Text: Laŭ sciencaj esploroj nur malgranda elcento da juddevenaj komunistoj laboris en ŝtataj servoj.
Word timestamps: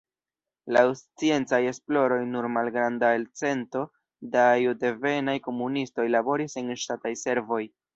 Laŭ 0.77 0.85
sciencaj 1.01 1.59
esploroj 1.73 2.17
nur 2.31 2.49
malgranda 2.55 3.13
elcento 3.19 3.85
da 4.39 4.49
juddevenaj 4.65 5.39
komunistoj 5.51 6.13
laboris 6.19 6.63
en 6.65 6.79
ŝtataj 6.87 7.19
servoj. 7.27 7.67